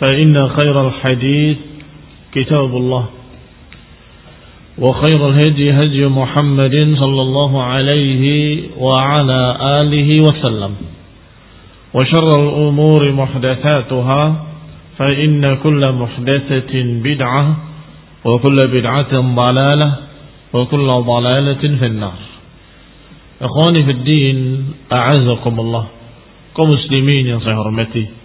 [0.00, 1.56] فإن خير الحديث
[2.34, 3.04] كتاب الله
[4.78, 8.24] وخير الهدي هدي محمد صلى الله عليه
[8.78, 10.72] وعلى آله وسلم
[11.94, 14.44] وشر الأمور محدثاتها
[14.98, 16.72] فإن كل محدثة
[17.02, 17.56] بدعة
[18.24, 19.92] وكل بدعة ضلالة
[20.52, 22.18] وكل ضلالة في النار
[23.38, 24.38] fi din,
[24.90, 25.86] a'azakumullah.
[26.58, 28.17] Kaum muslimin yang saya hormati.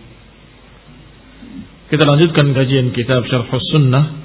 [1.93, 4.17] Kita lanjutkan kajian kitab Syarh Sunnah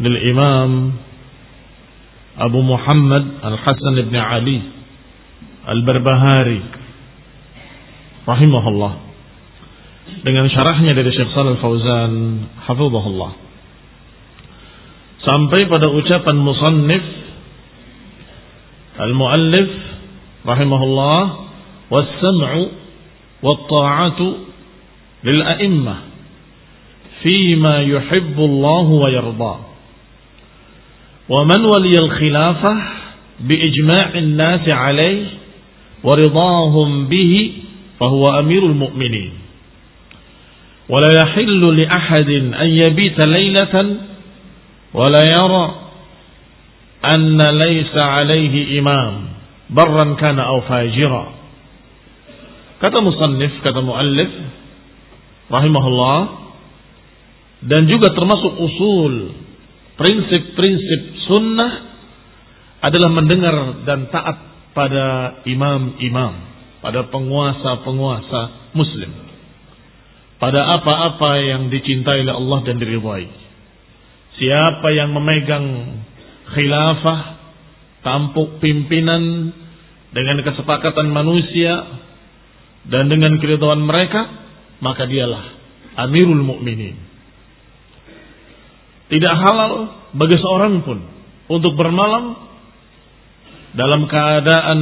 [0.00, 0.96] dari Imam
[2.40, 4.64] Abu Muhammad Al-Hasan ibn Ali
[5.68, 6.64] Al-Barbahari
[8.24, 8.92] rahimahullah
[10.24, 12.12] dengan syarahnya dari Syekh Shalal Fauzan
[12.64, 13.32] hafizahullah
[15.20, 17.04] sampai pada ucapan musannif
[20.48, 21.20] رحمه الله
[21.92, 22.50] والسمع
[23.44, 24.20] والطاعة
[25.24, 26.11] للأئمة
[27.22, 29.54] فيما يحب الله ويرضى
[31.28, 32.76] ومن ولي الخلافة
[33.40, 35.26] بإجماع الناس عليه
[36.04, 37.52] ورضاهم به
[38.00, 39.32] فهو أمير المؤمنين.
[40.88, 43.96] ولا يحل لأحد أن يبيت ليلة
[44.94, 45.82] ولا يرى
[47.02, 49.26] anna laisa alaihi imam
[49.66, 51.34] barran kana aw fajira
[52.78, 54.30] kata musannif kata muallif
[55.50, 56.41] rahimahullah
[57.66, 59.14] dan juga termasuk usul
[59.98, 61.00] prinsip-prinsip
[61.30, 61.72] sunnah
[62.82, 64.38] adalah mendengar dan taat
[64.72, 66.34] pada imam-imam
[66.82, 69.12] pada penguasa-penguasa muslim
[70.42, 73.42] pada apa-apa yang dicintai oleh Allah dan diridhai
[74.42, 75.66] siapa yang memegang
[76.52, 77.20] khilafah,
[78.04, 79.54] tampuk pimpinan
[80.12, 82.00] dengan kesepakatan manusia
[82.88, 84.28] dan dengan keridhaan mereka,
[84.82, 85.44] maka dialah
[86.08, 87.11] Amirul Mukminin.
[89.12, 89.72] Tidak halal
[90.16, 90.98] bagi seorang pun
[91.52, 92.32] untuk bermalam
[93.76, 94.80] dalam keadaan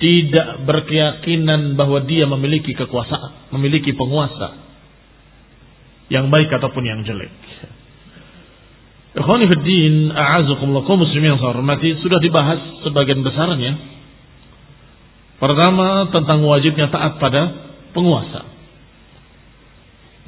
[0.00, 4.60] tidak berkeyakinan bahwa dia memiliki kekuasaan, memiliki penguasa
[6.12, 7.32] yang baik ataupun yang jelek.
[9.10, 13.72] Ikhwani fiddin, a'azakumullah kaum muslimin yang saya hormati, sudah dibahas sebagian besarnya.
[15.40, 18.59] Pertama tentang wajibnya taat pada penguasa.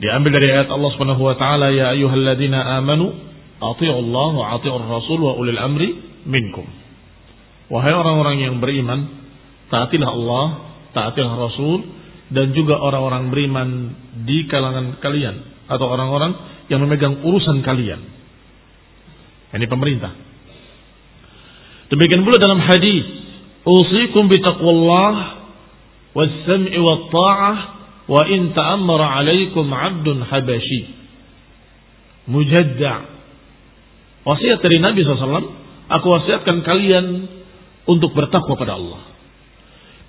[0.01, 3.13] Diambil dari ayat Allah Subhanahu wa taala, ya ayyuhalladzina amanu
[3.61, 5.89] athi'u Allah wa athi'ur rasul wa ulil amri
[6.25, 6.65] minkum.
[7.73, 9.09] Wahai orang-orang yang beriman,
[9.73, 10.45] taatilah Allah,
[10.93, 11.81] taatilah Rasul
[12.29, 13.69] dan juga orang-orang beriman
[14.29, 16.33] di kalangan kalian atau orang-orang
[16.69, 18.01] yang memegang urusan kalian.
[19.53, 20.13] Ini pemerintah.
[21.93, 23.05] Demikian pula dalam hadis,
[23.69, 25.13] "Usikum bi taqwallah
[26.17, 27.57] was-sam'i wat-tha'ah
[28.09, 30.83] wa in ta'ammara 'alaikum 'abdun habashi."
[32.27, 33.13] Mujadda'
[34.23, 35.51] Wasiat dari Nabi SAW,
[35.91, 37.07] aku wasiatkan kalian
[37.91, 39.03] untuk bertakwa pada Allah.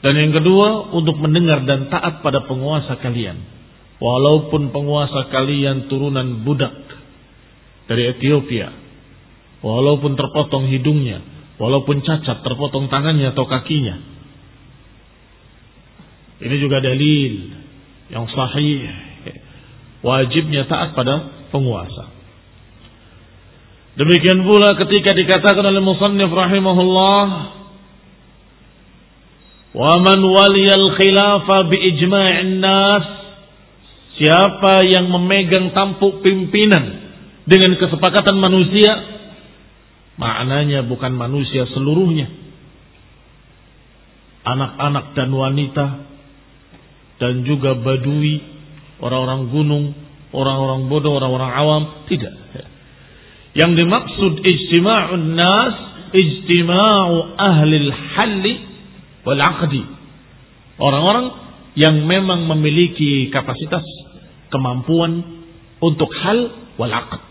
[0.06, 3.40] Dan yang kedua, untuk mendengar dan taat pada penguasa kalian.
[3.98, 6.75] Walaupun penguasa kalian turunan budak
[7.90, 8.69] dari Ethiopia.
[9.63, 11.24] Walaupun terpotong hidungnya.
[11.57, 13.95] Walaupun cacat terpotong tangannya atau kakinya.
[16.44, 17.62] Ini juga dalil
[18.13, 18.86] yang sahih.
[20.06, 22.13] Wajibnya taat pada penguasa.
[23.98, 27.25] Demikian pula ketika dikatakan oleh musannif rahimahullah
[29.74, 33.06] Wa man waliyal khilafa bi ijma'in nas
[34.18, 37.04] Siapa yang memegang tampuk pimpinan
[37.50, 38.94] dengan kesepakatan manusia
[40.16, 42.30] maknanya bukan manusia seluruhnya
[44.45, 45.86] anak-anak dan wanita
[47.21, 48.42] dan juga badui
[49.04, 49.86] orang-orang gunung
[50.33, 51.83] orang-orang bodoh orang-orang awam.
[52.10, 52.33] Tidak.
[53.54, 55.75] Yang dimaksud ijtima'un nas
[56.10, 57.77] ijtima'u ahli
[58.18, 58.54] halli
[59.24, 59.39] wal
[60.81, 61.25] orang-orang
[61.77, 63.86] yang memang memiliki kapasitas
[64.50, 65.45] kemampuan
[65.81, 66.50] untuk hal
[66.81, 67.21] wal aqd.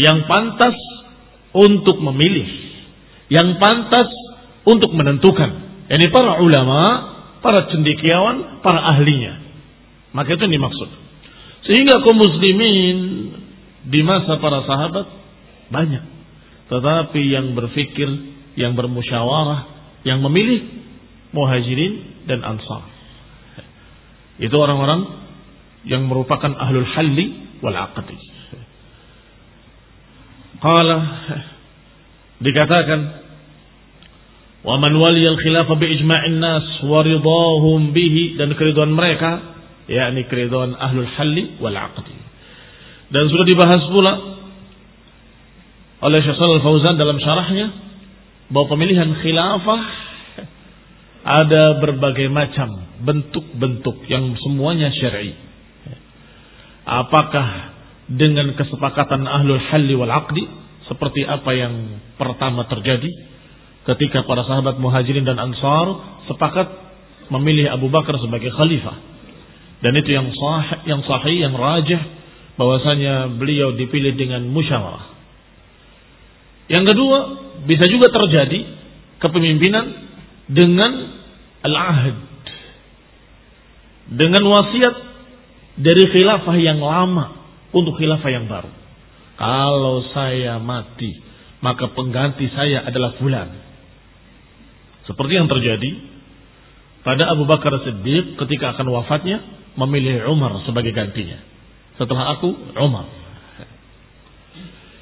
[0.00, 0.76] Yang pantas
[1.52, 2.48] untuk memilih.
[3.28, 4.08] Yang pantas
[4.64, 5.50] untuk menentukan.
[5.90, 7.09] Ini para ulama
[7.40, 9.40] para cendekiawan para ahlinya
[10.16, 10.90] maka itu yang dimaksud
[11.68, 12.98] sehingga kaum muslimin
[13.84, 15.06] di masa para sahabat
[15.72, 16.04] banyak.
[16.68, 18.10] Tetapi yang berfikir,
[18.58, 19.60] yang bermusyawarah,
[20.04, 20.66] yang memilih
[21.30, 22.84] muhajirin dan ansar.
[24.40, 25.06] Itu orang-orang
[25.86, 28.16] yang merupakan ahlul halli wal aqdi.
[30.60, 30.96] Qala
[32.44, 33.00] dikatakan
[34.60, 39.56] wa man wali al khilafah bi ijma'in nas wa ridahum bihi dan keriduan mereka
[39.88, 42.16] yakni keriduan ahlul halli wal aqdi
[43.10, 44.12] dan sudah dibahas pula
[46.00, 47.66] oleh Syekh Al-Fauzan dalam syarahnya
[48.48, 49.80] bahwa pemilihan khilafah
[51.20, 55.36] ada berbagai macam bentuk-bentuk yang semuanya syar'i.
[56.88, 57.76] Apakah
[58.08, 60.48] dengan kesepakatan ahlul halli wal aqdi
[60.88, 61.74] seperti apa yang
[62.16, 63.12] pertama terjadi
[63.94, 65.86] ketika para sahabat muhajirin dan ansar
[66.30, 66.68] sepakat
[67.30, 69.10] memilih Abu Bakar sebagai khalifah
[69.80, 72.00] dan itu yang sahih yang sahih yang rajih
[72.60, 75.16] bahwasanya beliau dipilih dengan musyawarah.
[76.68, 77.18] Yang kedua,
[77.64, 78.60] bisa juga terjadi
[79.16, 79.84] kepemimpinan
[80.52, 80.92] dengan
[81.64, 82.16] al-ahd.
[84.10, 84.94] Dengan wasiat
[85.80, 87.40] dari khilafah yang lama
[87.72, 88.68] untuk khilafah yang baru.
[89.40, 91.16] Kalau saya mati,
[91.64, 93.48] maka pengganti saya adalah fulan.
[95.10, 95.90] Seperti yang terjadi
[97.02, 99.42] pada Abu Bakar Siddiq ketika akan wafatnya
[99.74, 101.42] memilih Umar sebagai gantinya.
[101.98, 103.10] Setelah aku Umar.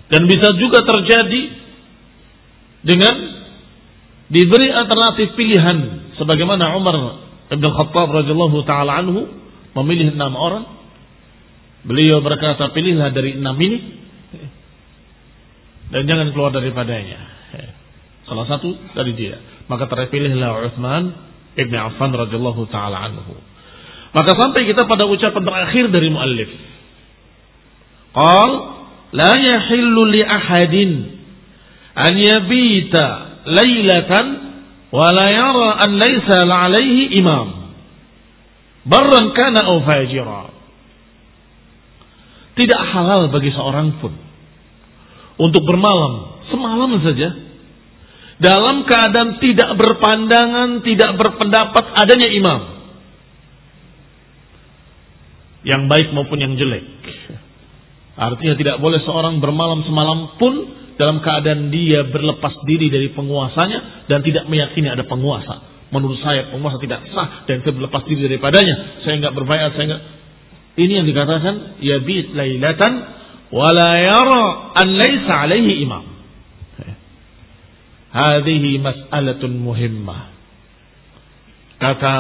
[0.09, 1.43] Dan bisa juga terjadi
[2.89, 3.15] dengan
[4.33, 6.97] diberi alternatif pilihan sebagaimana Umar
[7.53, 9.29] Ibn Khattab radhiyallahu taala anhu
[9.77, 10.65] memilih enam orang.
[11.85, 13.79] Beliau berkata, "Pilihlah dari enam ini
[15.93, 17.21] dan jangan keluar daripadanya."
[18.25, 19.58] Salah satu dari dia.
[19.69, 21.13] Maka terpilihlah Uthman
[21.55, 23.37] Ibn Affan radhiyallahu taala anhu.
[24.17, 26.49] Maka sampai kita pada ucapan terakhir dari muallif
[28.17, 28.51] Qal
[29.13, 30.91] la yahillu li ahadin
[31.93, 33.05] an yabita
[33.45, 34.27] lailatan
[34.89, 37.49] wa la yara an laysa alaihi imam.
[38.89, 40.57] Barran kana aw fajira.
[42.57, 44.17] Tidak halal bagi seorang pun
[45.39, 47.48] untuk bermalam semalam saja
[48.39, 52.61] dalam keadaan tidak berpandangan, tidak berpendapat adanya imam.
[55.67, 56.87] Yang baik maupun yang jelek.
[58.19, 60.55] Artinya tidak boleh seorang bermalam semalam pun
[60.99, 65.87] dalam keadaan dia berlepas diri dari penguasanya dan tidak meyakini ada penguasa.
[65.95, 69.07] Menurut saya penguasa tidak sah dan saya berlepas diri daripadanya.
[69.07, 70.03] Saya enggak berbayat, saya enggak.
[70.79, 72.93] Ini yang dikatakan ya bit lailatan
[73.51, 74.45] wala yara
[74.79, 76.18] an laisa alaihi imam.
[78.09, 80.33] Hadhihi mas'alatun muhimmah.
[81.79, 82.15] Kata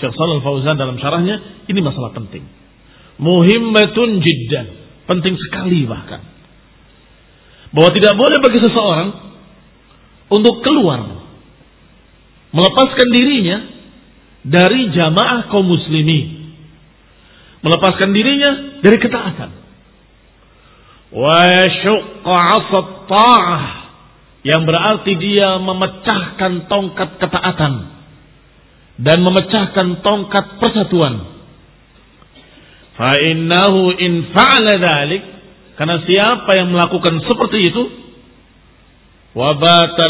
[0.00, 2.46] Syekh Shalal Fauzan dalam syarahnya, ini masalah penting.
[3.18, 6.24] Muhimmatun jiddan Penting sekali bahkan.
[7.76, 9.08] Bahwa tidak boleh bagi seseorang
[10.32, 11.28] untuk keluar.
[12.54, 13.58] Melepaskan dirinya
[14.46, 16.56] dari jamaah kaum muslimin.
[17.60, 19.50] Melepaskan dirinya dari ketaatan.
[21.12, 21.44] Wa
[21.84, 23.83] syuqqa ta'ah.
[24.44, 27.74] Yang berarti dia memecahkan tongkat ketaatan.
[28.94, 31.34] Dan memecahkan tongkat persatuan
[32.94, 35.22] Fa'innahu in fa'ala dhalik.
[35.74, 37.82] Karena siapa yang melakukan seperti itu,
[39.34, 40.06] wabata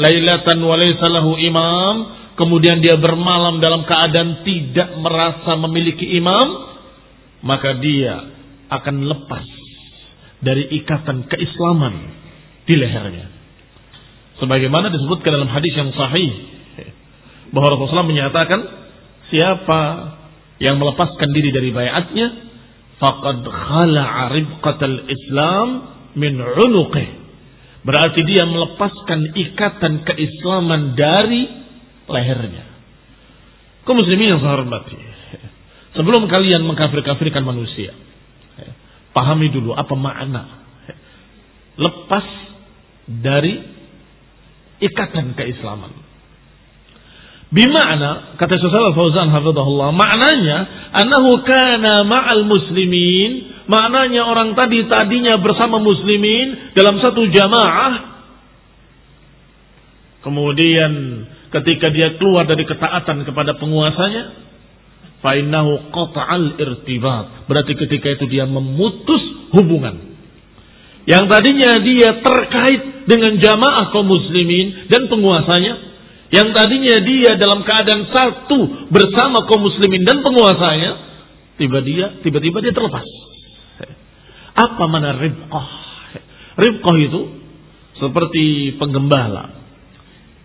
[0.00, 1.94] lailatan walaisalahu imam,
[2.40, 6.72] kemudian dia bermalam dalam keadaan tidak merasa memiliki imam,
[7.44, 8.32] maka dia
[8.72, 9.44] akan lepas
[10.40, 11.94] dari ikatan keislaman
[12.64, 13.33] di lehernya.
[14.42, 16.30] Sebagaimana disebutkan dalam hadis yang sahih
[17.54, 18.60] bahwa Rasulullah menyatakan
[19.30, 19.80] siapa
[20.58, 22.26] yang melepaskan diri dari bayatnya
[22.98, 25.68] faqad khala'a ribqatal Islam
[26.18, 27.08] min 'unuqih.
[27.84, 31.44] Berarti dia melepaskan ikatan keislaman dari
[32.08, 32.64] lehernya.
[33.84, 34.96] Kau muslimin yang saya hormati.
[35.94, 37.92] Sebelum kalian mengkafir-kafirkan manusia,
[39.14, 40.64] pahami dulu apa makna
[41.78, 42.26] lepas
[43.06, 43.73] dari
[44.82, 45.92] ikatan keislaman.
[47.54, 50.58] Bima'na, kata Syekh Al-Fauzan hafizahullah, maknanya
[50.90, 58.14] annahu kana ma'al muslimin, maknanya orang tadi tadinya bersama muslimin dalam satu jamaah.
[60.26, 60.92] Kemudian
[61.52, 64.34] ketika dia keluar dari ketaatan kepada penguasanya,
[65.22, 67.46] fa'innahu qata'al irtibat.
[67.46, 69.22] Berarti ketika itu dia memutus
[69.54, 70.13] hubungan.
[71.04, 75.74] Yang tadinya dia terkait dengan jamaah kaum muslimin dan penguasanya,
[76.32, 80.90] yang tadinya dia dalam keadaan satu bersama kaum muslimin dan penguasanya,
[81.60, 83.04] tiba dia tiba-tiba dia terlepas.
[84.54, 85.68] Apa mana ribqah?
[86.56, 87.20] Ribqah itu
[88.00, 89.60] seperti penggembala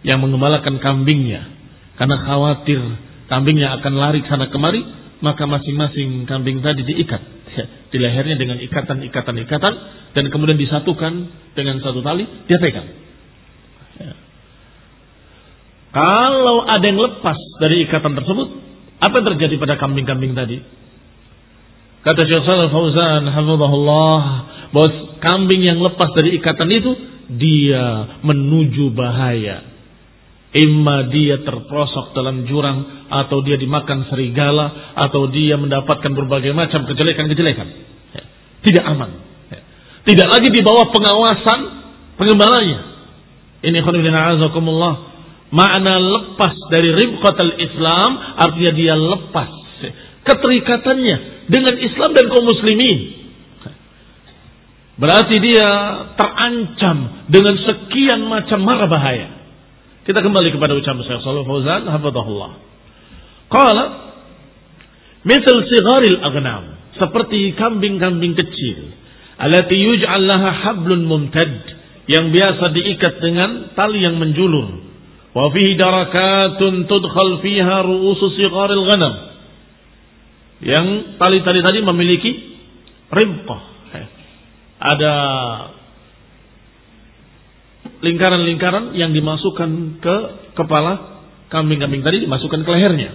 [0.03, 1.55] yang mengembalakan kambingnya
[1.95, 2.79] karena khawatir
[3.31, 4.83] kambingnya akan lari sana kemari,
[5.23, 7.38] maka masing-masing kambing tadi diikat
[7.89, 9.73] di lehernya dengan ikatan-ikatan-ikatan
[10.13, 11.13] dan kemudian disatukan
[11.53, 12.87] dengan satu tali, dia pegang.
[15.89, 18.47] Kalau ada yang lepas dari ikatan tersebut,
[19.01, 20.61] apa yang terjadi pada kambing-kambing tadi?
[21.99, 24.21] Kata Shalal Fauzan, hafizahullah,
[24.71, 24.89] bahwa
[25.19, 26.91] kambing yang lepas dari ikatan itu,
[27.35, 29.68] dia menuju bahaya.
[30.49, 37.67] Imma dia terprosok dalam jurang, atau dia dimakan serigala, atau dia mendapatkan berbagai macam kejelekan-kejelekan.
[38.65, 39.11] Tidak aman.
[40.03, 41.59] Tidak lagi di bawah pengawasan
[42.17, 42.79] pengembalanya.
[43.59, 45.09] Ini azakumullah
[45.49, 49.49] Makna lepas dari ribqatal Islam artinya dia lepas
[50.21, 51.17] keterikatannya
[51.49, 52.99] dengan Islam dan kaum muslimin.
[54.99, 55.69] Berarti dia
[56.19, 59.38] terancam dengan sekian macam mara bahaya.
[60.07, 62.51] Kita kembali kepada ucapan Syekh Shalih Fauzan hafizahullah.
[63.49, 63.85] Qala
[65.25, 66.63] misal sigharil aghnam
[66.95, 68.93] seperti kambing-kambing kecil
[69.39, 71.51] alati yuj'al laha hablun mumtad
[72.07, 74.89] yang biasa diikat dengan tali yang menjulur
[75.29, 79.13] Wa fihi darakatun tudkhal fiha ru'usu sigharil ghanam.
[80.59, 80.87] Yang
[81.21, 82.31] tali-tali tadi memiliki
[83.13, 83.61] rimpah.
[84.79, 85.13] Ada
[87.99, 90.15] lingkaran-lingkaran yang dimasukkan ke
[90.55, 93.11] kepala kambing-kambing tadi dimasukkan ke lehernya.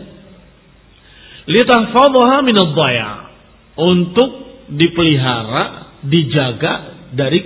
[1.44, 2.56] Litahfadhaha min
[3.74, 4.30] untuk
[4.70, 5.62] dipelihara,
[6.06, 6.72] dijaga
[7.12, 7.40] dari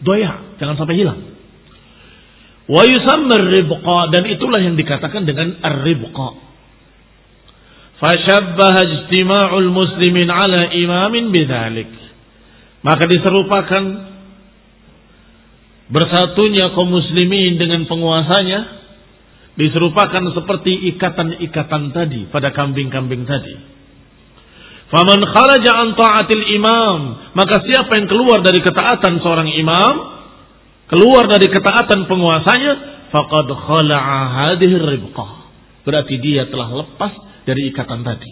[0.00, 1.20] doya, jangan sampai hilang.
[2.64, 6.28] Wa yusammar ribqa dan itulah yang dikatakan dengan ar-ribqa.
[8.00, 11.92] Fashabbaha ijtima'ul muslimin ala imamin bidzalik.
[12.84, 14.13] Maka diserupakan
[15.88, 18.60] bersatunya kaum muslimin dengan penguasanya
[19.54, 23.54] diserupakan seperti ikatan-ikatan tadi pada kambing-kambing tadi.
[24.90, 26.98] Faman kharaja an ta'atil imam,
[27.34, 29.94] maka siapa yang keluar dari ketaatan seorang imam,
[30.90, 32.72] keluar dari ketaatan penguasanya,
[33.10, 35.30] faqad khala'a hadhihi ribqah.
[35.84, 37.12] Berarti dia telah lepas
[37.44, 38.30] dari ikatan tadi.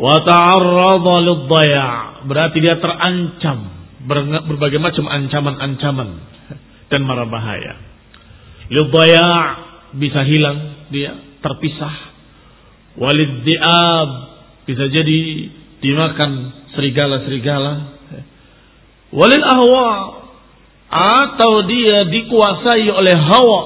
[0.00, 2.24] Wa ta'arrada.
[2.24, 3.79] Berarti dia terancam
[4.48, 6.08] berbagai macam ancaman-ancaman
[6.88, 7.74] dan mara bahaya.
[8.70, 9.42] Lidhaya'
[9.98, 11.96] bisa hilang dia, terpisah.
[12.98, 14.08] Walid di'ab
[14.66, 15.20] bisa jadi
[15.82, 16.30] dimakan
[16.76, 17.72] serigala-serigala.
[19.10, 20.20] Walil ahwa
[20.90, 23.62] atau dia dikuasai oleh hawa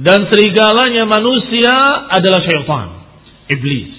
[0.00, 1.74] dan serigalanya manusia
[2.08, 2.88] adalah syaitan
[3.52, 3.92] iblis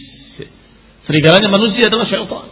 [1.06, 2.50] serigalanya manusia adalah syaitan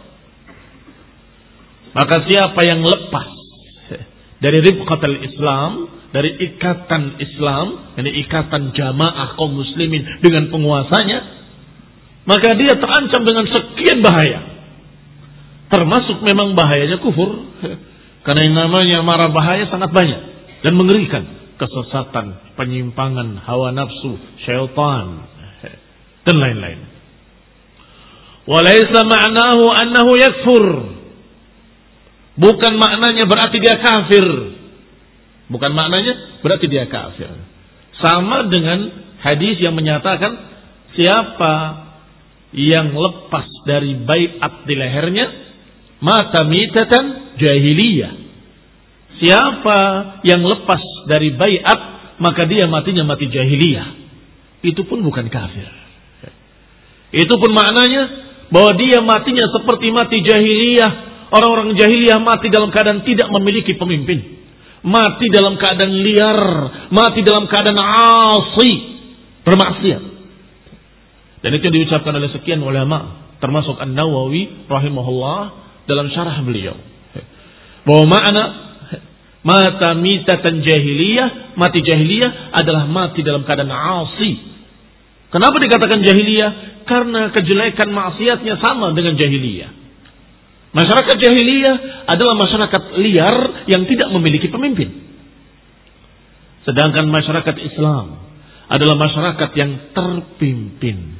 [1.96, 3.28] maka siapa yang lepas
[4.40, 5.70] dari ribqatul Islam
[6.10, 11.18] dari ikatan Islam dari ikatan jamaah kaum muslimin dengan penguasanya
[12.26, 14.40] maka dia terancam dengan sekian bahaya
[15.70, 17.46] termasuk memang bahayanya kufur
[18.20, 20.20] karena yang namanya marah bahaya sangat banyak
[20.64, 21.24] dan mengerikan.
[21.60, 24.16] Kesesatan, penyimpangan, hawa nafsu,
[24.48, 25.28] syaitan,
[26.24, 26.80] dan lain-lain.
[28.48, 30.64] Walaysa ma'nahu annahu yakfur.
[32.38, 34.26] Bukan maknanya berarti dia kafir.
[35.50, 37.30] Bukan maknanya berarti dia kafir.
[37.98, 38.86] Sama dengan
[39.20, 40.38] hadis yang menyatakan
[40.94, 41.54] siapa
[42.54, 45.26] yang lepas dari bayat di lehernya
[46.02, 48.14] mata mitatan jahiliyah.
[49.20, 49.80] Siapa
[50.24, 51.80] yang lepas dari bayat
[52.20, 53.88] maka dia matinya mati jahiliyah.
[54.60, 55.68] Itu pun bukan kafir.
[57.10, 58.02] Itu pun maknanya
[58.52, 60.92] bahwa dia matinya seperti mati jahiliyah.
[61.30, 64.42] Orang-orang jahiliyah mati dalam keadaan tidak memiliki pemimpin.
[64.82, 66.40] Mati dalam keadaan liar.
[66.90, 68.70] Mati dalam keadaan asi.
[69.46, 70.02] Bermaksiat.
[71.40, 73.32] Dan itu diucapkan oleh sekian ulama.
[73.40, 75.40] Termasuk An-Nawawi rahimahullah
[75.88, 76.76] dalam syarah beliau.
[77.88, 78.42] Bahwa makna
[79.40, 84.36] mata mitatan jahiliyah, mati jahiliyah adalah mati dalam keadaan asi.
[85.32, 86.84] Kenapa dikatakan jahiliyah?
[86.84, 89.79] Karena kejelekan maksiatnya sama dengan jahiliyah.
[90.70, 95.10] Masyarakat jahiliyah adalah masyarakat liar yang tidak memiliki pemimpin.
[96.62, 98.22] Sedangkan masyarakat Islam
[98.70, 101.18] adalah masyarakat yang terpimpin.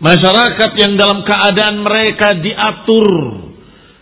[0.00, 3.08] Masyarakat yang dalam keadaan mereka diatur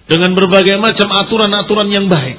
[0.06, 2.38] dengan berbagai macam aturan-aturan yang baik.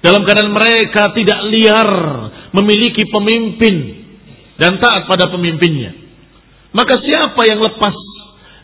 [0.00, 1.90] Dalam keadaan mereka tidak liar,
[2.56, 3.76] memiliki pemimpin
[4.56, 5.92] dan taat pada pemimpinnya.
[6.72, 7.96] Maka siapa yang lepas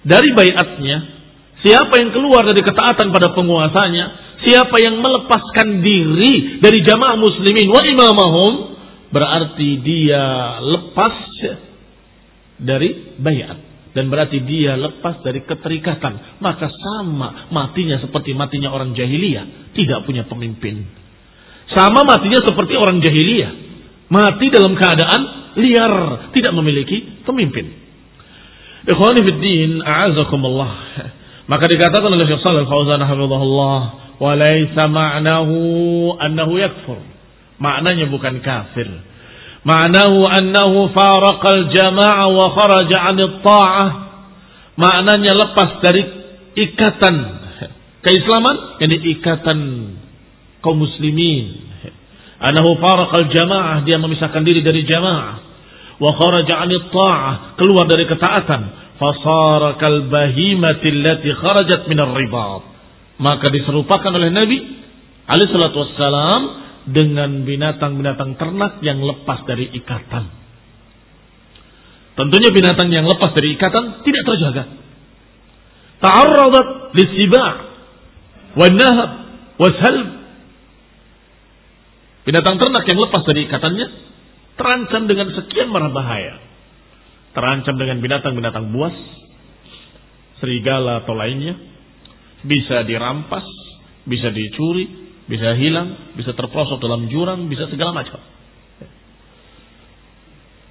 [0.08, 1.21] dari bayatnya
[1.62, 7.82] Siapa yang keluar dari ketaatan pada penguasanya, siapa yang melepaskan diri dari jamaah muslimin wa
[7.86, 8.52] imamahum,
[9.14, 11.16] berarti dia lepas
[12.58, 13.58] dari bayat
[13.94, 16.42] dan berarti dia lepas dari keterikatan.
[16.42, 20.82] Maka sama matinya seperti matinya orang jahiliyah, tidak punya pemimpin.
[21.70, 23.52] Sama matinya seperti orang jahiliyah,
[24.10, 25.94] mati dalam keadaan liar,
[26.34, 27.70] tidak memiliki pemimpin.
[28.82, 30.72] Ikhwani fiddin, a'azakumullah.
[31.52, 33.80] Maka dikatakan oleh Syekh Shalal Fauzan hafizahullah,
[34.16, 35.56] "Wa laisa ma'nahu
[36.16, 36.96] annahu yakfur."
[37.60, 38.88] Maknanya bukan kafir.
[39.60, 43.90] Ma'nahu annahu faraqal jama'ah wa kharaja 'anil ta'ah.
[44.80, 46.02] Maknanya lepas dari
[46.56, 47.16] ikatan
[48.00, 49.58] keislaman, yakni ikatan
[50.64, 51.68] kaum muslimin.
[52.40, 55.36] Anahu faraqal jamaah, dia memisahkan diri dari jamaah.
[56.00, 62.62] Wa kharaja 'anil ta'ah, keluar dari ketaatan fasara kal bahimati allati kharajat min ribat
[63.22, 64.58] maka diserupakan oleh Nabi
[65.30, 66.42] alaihi salatu wassalam
[66.90, 70.24] dengan binatang-binatang ternak yang lepas dari ikatan.
[72.18, 74.64] Tentunya binatang yang lepas dari ikatan tidak terjaga.
[76.02, 77.50] Ta'arradat lisiba'
[78.58, 79.10] wan nahab
[79.56, 80.08] wasalb
[82.26, 83.86] binatang ternak yang lepas dari ikatannya
[84.58, 86.34] terancam dengan sekian marah bahaya
[87.32, 88.94] terancam dengan binatang-binatang buas,
[90.40, 91.56] serigala atau lainnya,
[92.44, 93.44] bisa dirampas,
[94.04, 98.20] bisa dicuri, bisa hilang, bisa terprosok dalam jurang, bisa segala macam.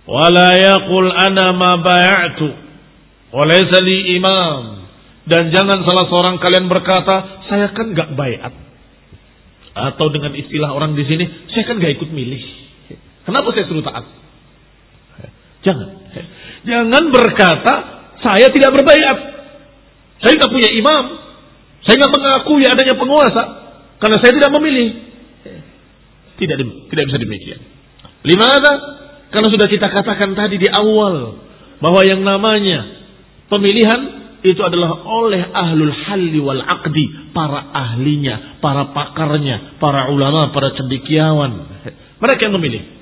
[0.05, 1.79] Wala yaqul ana ma
[4.11, 4.63] imam.
[5.21, 8.51] Dan jangan salah seorang kalian berkata, saya kan gak bayat.
[9.71, 12.43] Atau dengan istilah orang di sini, saya kan gak ikut milih.
[13.23, 14.03] Kenapa saya suruh taat?
[15.61, 15.89] Jangan.
[16.61, 17.73] Jangan berkata,
[18.21, 19.17] saya tidak berbayat.
[20.21, 21.03] Saya tidak punya imam.
[21.81, 23.43] Saya tidak mengakui adanya penguasa.
[23.97, 24.89] Karena saya tidak memilih.
[26.37, 26.55] Tidak
[26.89, 27.59] tidak bisa demikian.
[28.25, 28.73] Lima ada?
[29.33, 31.41] Karena sudah kita katakan tadi di awal.
[31.81, 32.85] Bahwa yang namanya
[33.49, 37.33] pemilihan itu adalah oleh ahlul halli wal aqdi.
[37.33, 41.51] Para ahlinya, para pakarnya, para ulama, para cendikiawan.
[42.21, 43.00] Mereka yang memilih.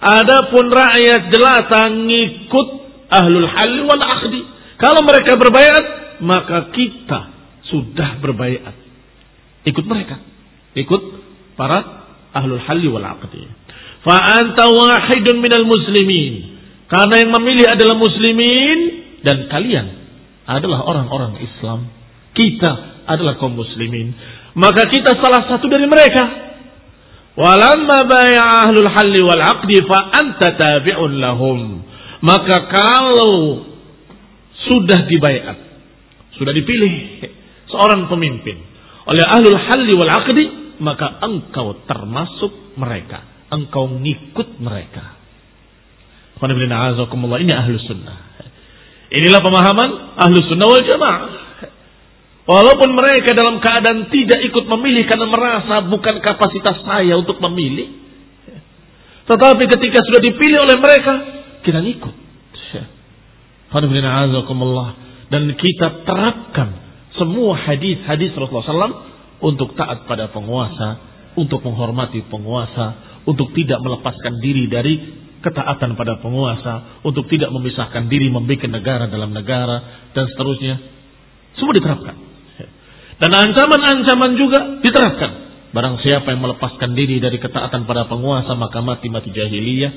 [0.00, 2.68] Adapun rakyat jelata ngikut
[3.12, 4.40] ahlul hal wal akhdi.
[4.80, 5.84] Kalau mereka berbayat,
[6.24, 7.20] maka kita
[7.68, 8.72] sudah berbayat.
[9.68, 10.16] Ikut mereka.
[10.72, 11.02] Ikut
[11.52, 13.44] para ahlul hal wal akhdi.
[14.00, 16.56] Fa anta wahidun minal muslimin.
[16.88, 18.78] Karena yang memilih adalah muslimin
[19.20, 19.86] dan kalian
[20.48, 21.86] adalah orang-orang Islam.
[22.34, 24.16] Kita adalah kaum muslimin.
[24.58, 26.49] Maka kita salah satu dari mereka.
[27.38, 31.60] Walamma bay'a ahlul halli wal aqdi fa anta tabi'un lahum.
[32.20, 33.64] Maka kalau
[34.70, 35.58] sudah dibayat,
[36.36, 36.92] sudah dipilih
[37.70, 38.70] seorang pemimpin
[39.10, 40.44] oleh ahlul halli wal aqdi,
[40.78, 43.48] maka engkau termasuk mereka.
[43.50, 45.18] Engkau ngikut mereka.
[46.40, 48.18] Ini ahlu sunnah.
[49.10, 51.39] Inilah pemahaman ahlu sunnah wal jamaah.
[52.50, 57.94] Walaupun mereka dalam keadaan tidak ikut memilih karena merasa bukan kapasitas saya untuk memilih.
[59.30, 61.14] Tetapi ketika sudah dipilih oleh mereka,
[61.62, 62.14] kita ngikut.
[65.30, 66.68] Dan kita terapkan
[67.14, 68.98] semua hadis-hadis Rasulullah SAW
[69.46, 70.98] untuk taat pada penguasa,
[71.38, 72.98] untuk menghormati penguasa,
[73.30, 74.94] untuk tidak melepaskan diri dari
[75.38, 80.82] ketaatan pada penguasa, untuk tidak memisahkan diri membuat negara dalam negara, dan seterusnya.
[81.54, 82.29] Semua diterapkan.
[83.20, 85.30] Dan ancaman-ancaman juga diterapkan.
[85.70, 89.92] Barang siapa yang melepaskan diri dari ketaatan pada penguasa, maka mati-mati jahiliyah.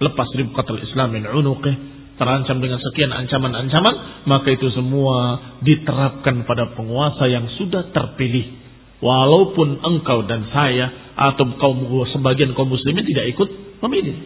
[0.00, 1.94] Lepas ribqatul Islam min unuqih.
[2.16, 4.24] Terancam dengan sekian ancaman-ancaman.
[4.24, 8.64] Maka itu semua diterapkan pada penguasa yang sudah terpilih.
[9.04, 13.48] Walaupun engkau dan saya atau kaum sebagian kaum muslimin tidak ikut
[13.84, 14.16] memilih.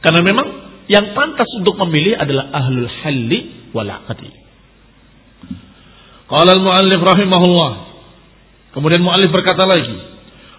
[0.00, 0.46] Karena memang
[0.88, 4.43] yang pantas untuk memilih adalah ahlul halli wal aqdi.
[6.34, 7.72] Qala al-muallif rahimahullah.
[8.74, 9.94] Kemudian muallif berkata lagi,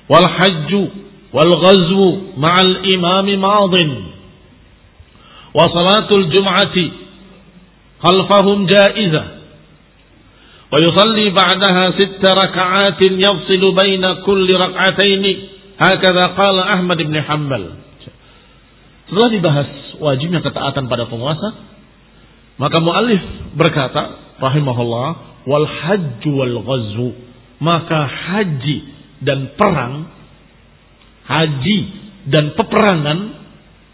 [0.07, 0.83] wal hajju
[1.35, 3.91] wal ghazwu ma'al imami madin.
[5.51, 6.85] Wa salatul jum'ati
[7.99, 9.35] khalfahum jaizah.
[10.71, 15.31] Wa yusalli ba'daha sitta raka'atin yafsilu baina kulli rak'ataini.
[15.75, 17.83] Hakadha qala Ahmad ibn Hanbal.
[19.11, 21.51] Setelah dibahas wajibnya ketaatan pada penguasa,
[22.55, 23.19] maka muallif
[23.59, 25.09] berkata, rahimahullah,
[25.47, 26.59] wal hajju wal.
[27.61, 28.77] Maka haji
[29.23, 30.11] dan perang,
[31.23, 31.79] haji
[32.27, 33.19] dan peperangan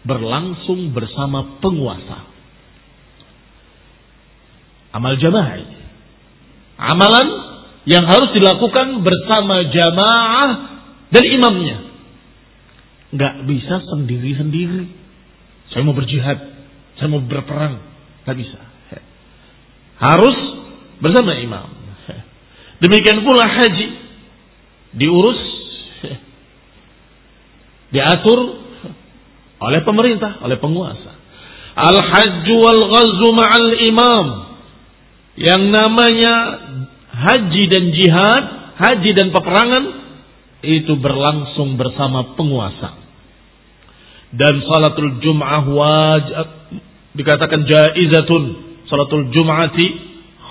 [0.02, 2.26] berlangsung bersama penguasa.
[4.92, 5.62] Amal jamaah.
[6.76, 7.28] Amalan
[7.86, 10.50] yang harus dilakukan bersama jamaah
[11.14, 11.78] dan imamnya.
[13.12, 14.88] Nggak bisa sendiri-sendiri.
[15.70, 16.38] Saya mau berjihad,
[17.00, 17.80] saya mau berperang,
[18.24, 18.71] nggak bisa.
[20.02, 20.36] Harus
[20.98, 21.70] bersama imam.
[22.82, 23.88] Demikian pula haji
[24.98, 25.38] diurus,
[27.94, 28.58] diatur
[29.62, 31.14] oleh pemerintah, oleh penguasa.
[31.78, 34.26] Al hajju wal ghazwu ma'al imam.
[35.38, 36.34] Yang namanya
[37.14, 38.44] haji dan jihad,
[38.82, 39.84] haji dan peperangan
[40.66, 43.02] itu berlangsung bersama penguasa
[44.32, 46.48] dan salatul jum'ah wajib
[47.12, 49.86] dikatakan jaizatun salatul jum'ati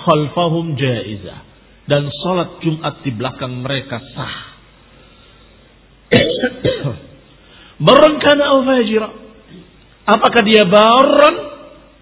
[0.02, 1.46] khalfahum jaizah.
[1.86, 4.34] Dan salat Jumat di belakang mereka sah.
[7.86, 9.08] Barran kana au fajira?
[10.02, 11.36] Apakah dia barran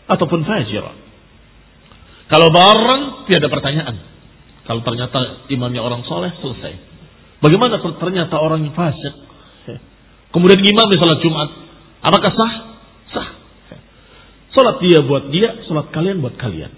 [0.09, 0.93] ataupun fajira?
[2.33, 3.97] Kalau barran tiada pertanyaan.
[4.65, 6.73] Kalau ternyata imamnya orang soleh selesai.
[7.41, 9.15] Bagaimana ternyata orang fasik?
[10.31, 11.51] Kemudian imam di salat Jumat
[12.01, 12.53] Apakah sah?
[14.51, 16.75] Salat dia buat dia, salat kalian buat kalian.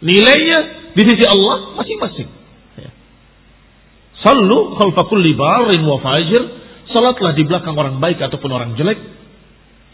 [0.00, 0.58] Nilainya
[0.96, 2.28] di sisi Allah masing-masing.
[4.24, 6.42] Sallu khalfa kulli barin wa fajir.
[6.88, 8.96] Salatlah di belakang orang baik ataupun orang jelek.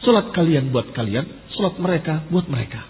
[0.06, 2.86] Salat kalian buat kalian, salat mereka buat mereka.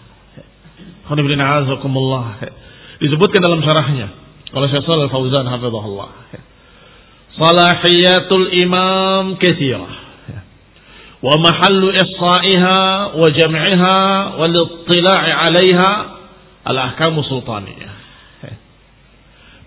[3.01, 4.07] Disebutkan dalam syarahnya
[4.51, 6.09] oleh Syekh Shalal Fauzan hafizahullah.
[7.35, 10.00] Salahiyatul imam katsirah
[11.21, 12.79] wa mahallu isqa'iha
[13.13, 13.97] wa jam'iha
[14.41, 15.89] wal ittila'i 'alaiha
[16.65, 17.93] al ahkamu sultaniyah.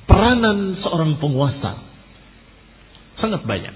[0.05, 1.81] Peranan seorang penguasa
[3.23, 3.75] sangat banyak.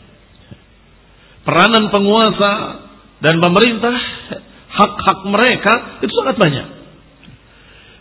[1.46, 2.52] Peranan penguasa
[3.24, 3.96] dan pemerintah
[4.68, 5.72] hak-hak mereka
[6.04, 6.68] itu sangat banyak.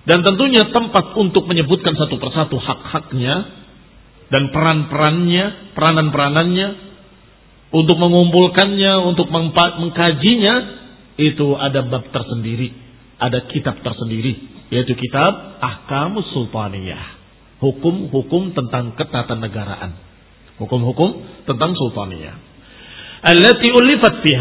[0.07, 3.35] Dan tentunya tempat untuk menyebutkan satu persatu hak-haknya
[4.27, 6.67] dan peran-perannya, peranan-peranannya
[7.71, 10.55] untuk mengumpulkannya, untuk mengkajinya,
[11.17, 12.71] itu ada bab tersendiri,
[13.19, 17.17] ada kitab tersendiri, yaitu kitab Ahkamus Sultaniyah.
[17.57, 19.97] Hukum-hukum tentang ketatanegaraan.
[20.61, 22.37] Hukum-hukum tentang sultaniyah.
[23.25, 24.33] Allati ulifat fi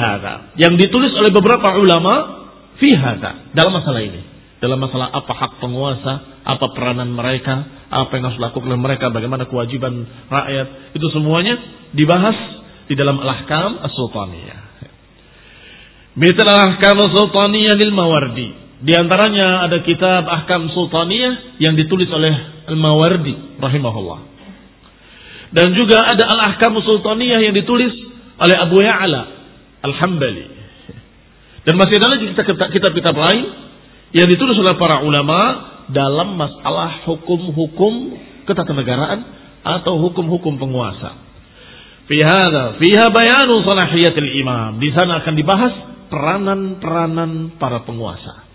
[0.60, 2.44] Yang ditulis oleh beberapa ulama
[2.76, 2.92] fi
[3.56, 4.36] dalam masalah ini.
[4.56, 7.60] Dalam masalah apa hak penguasa, apa peranan mereka,
[7.92, 11.60] apa yang harus dilakukan oleh mereka, bagaimana kewajiban rakyat, itu semuanya
[11.92, 12.36] dibahas
[12.86, 14.60] di dalam al-ahkam as-sultaniyah.
[16.16, 18.66] Misal al-ahkam as-sultaniyah lil Mawardi.
[18.76, 22.32] Di antaranya ada kitab Ahkam Sultaniyah yang ditulis oleh
[22.68, 24.20] Al-Mawardi rahimahullah.
[25.56, 27.88] Dan juga ada Al-Ahkam Sultaniyah yang ditulis
[28.36, 29.22] oleh Abu Ya'la
[29.80, 30.44] Al-Hambali.
[31.64, 33.44] Dan masih ada lagi kitab-kitab lain
[34.12, 35.40] yang ditulis oleh para ulama
[35.88, 38.12] dalam masalah hukum-hukum
[38.44, 39.24] ketatanegaraan
[39.64, 41.25] atau hukum-hukum penguasa.
[42.06, 44.78] Fi hadha fiha bayanu salahiyatil imam.
[44.78, 45.74] Di sana akan dibahas
[46.06, 48.46] peranan-peranan para penguasa.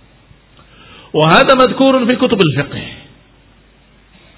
[1.11, 2.75] Wa hadha madhkurun fi kutubil fiqh.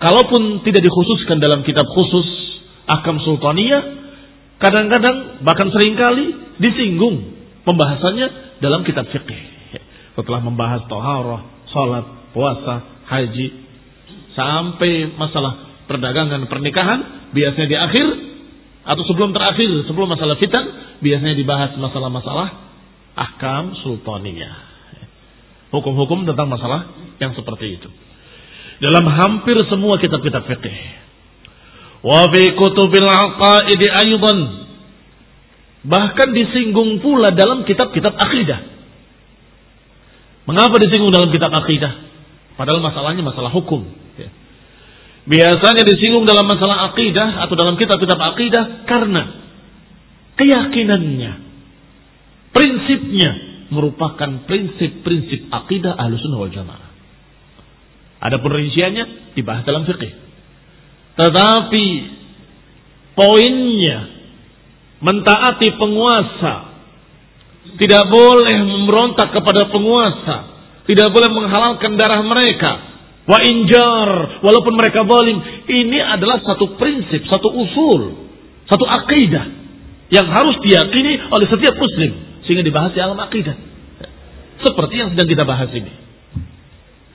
[0.02, 2.28] Kalaupun tidak dikhususkan dalam kitab khusus
[2.89, 3.82] akam sultaniyah,
[4.60, 9.54] kadang-kadang bahkan sering kali disinggung pembahasannya dalam kitab fikih.
[10.17, 13.47] Setelah membahas toharoh, salat, puasa, haji,
[14.34, 18.06] sampai masalah perdagangan, pernikahan, biasanya di akhir
[18.83, 20.65] atau sebelum terakhir, sebelum masalah fitan,
[20.99, 22.47] biasanya dibahas masalah-masalah
[23.15, 24.75] ahkam sultaniyah.
[25.71, 27.89] Hukum-hukum tentang masalah yang seperti itu.
[28.83, 30.77] Dalam hampir semua kitab-kitab fikih.
[32.03, 34.39] Wa fi kutubil aqaidi aydan.
[35.87, 38.59] Bahkan disinggung pula dalam kitab-kitab akidah.
[40.43, 42.03] Mengapa disinggung dalam kitab akidah?
[42.59, 44.02] Padahal masalahnya masalah hukum.
[45.23, 45.29] Ya.
[45.29, 49.23] Biasanya disinggung dalam masalah akidah atau dalam kitab-kitab akidah karena
[50.36, 51.31] keyakinannya,
[52.51, 53.31] prinsipnya
[53.71, 56.91] merupakan prinsip-prinsip akidah ahlussunnah wal jamaah.
[58.23, 60.12] Ada rinciannya dibahas dalam fikih.
[61.19, 61.86] Tetapi
[63.15, 63.99] poinnya
[65.03, 66.53] mentaati penguasa
[67.79, 70.36] tidak boleh memberontak kepada penguasa,
[70.88, 72.92] tidak boleh menghalalkan darah mereka,
[73.23, 75.39] Wa injar, walaupun mereka zalim,
[75.71, 78.01] ini adalah satu prinsip, satu usul,
[78.67, 79.47] satu akidah
[80.12, 83.55] yang harus diyakini oleh setiap muslim sehingga dibahas di alam akidah.
[84.59, 85.91] Seperti yang sedang kita bahas ini.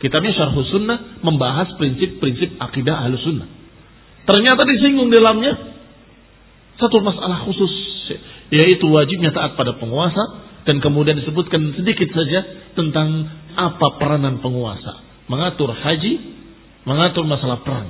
[0.01, 3.49] Kitabnya Syarh Sunnah membahas prinsip-prinsip akidah Ahlus Sunnah.
[4.25, 5.57] Ternyata disinggung dalamnya
[6.81, 7.73] satu masalah khusus
[8.49, 15.73] yaitu wajibnya taat pada penguasa dan kemudian disebutkan sedikit saja tentang apa peranan penguasa mengatur
[15.73, 16.21] haji,
[16.88, 17.88] mengatur masalah perang.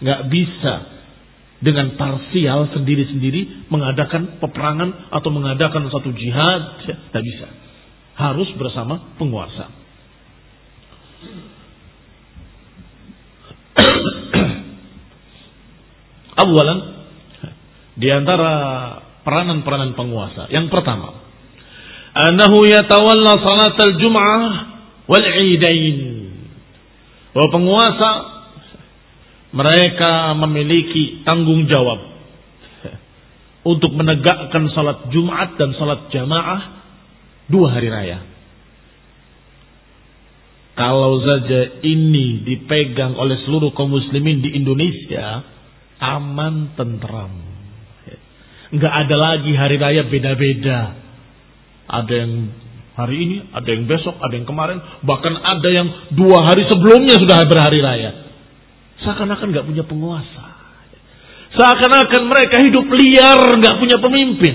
[0.00, 0.74] Nggak bisa
[1.62, 6.62] dengan parsial sendiri-sendiri mengadakan peperangan atau mengadakan satu jihad.
[6.86, 7.48] Tidak bisa.
[8.14, 9.68] Harus bersama penguasa.
[16.42, 16.80] Awalan,
[17.98, 18.52] di antara
[19.26, 20.46] peranan-peranan penguasa.
[20.50, 21.14] Yang pertama,
[22.14, 24.50] anahu yatawalla salat al-jum'ah
[25.10, 26.13] wal 'idain
[27.34, 28.10] bahwa penguasa
[29.54, 32.14] mereka memiliki tanggung jawab
[33.66, 36.60] untuk menegakkan salat Jumat dan salat jamaah
[37.50, 38.18] dua hari raya.
[40.74, 45.46] Kalau saja ini dipegang oleh seluruh kaum muslimin di Indonesia,
[46.02, 47.30] aman tentram.
[48.74, 50.98] Enggak ada lagi hari raya beda-beda.
[51.86, 52.32] Ada yang
[52.94, 57.42] Hari ini, ada yang besok, ada yang kemarin, bahkan ada yang dua hari sebelumnya sudah
[57.50, 58.10] berhari raya.
[59.02, 60.54] Seakan-akan nggak punya penguasa.
[61.58, 64.54] Seakan-akan mereka hidup liar, nggak punya pemimpin.